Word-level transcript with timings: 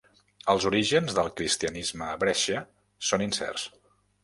Els 0.53 0.63
orígens 0.69 1.17
del 1.17 1.29
cristianisme 1.41 2.07
a 2.15 2.17
Brescia 2.25 2.65
són 3.11 3.27
incerts. 3.29 3.71